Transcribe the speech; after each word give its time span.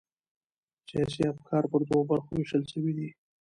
سیاسي 0.87 1.21
افکار 1.33 1.63
پر 1.71 1.81
دوو 1.87 2.07
برخو 2.09 2.31
وېشل 2.35 2.63
سوي 2.71 2.91
دي. 2.97 3.09